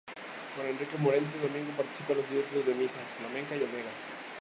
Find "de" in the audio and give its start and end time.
2.65-2.73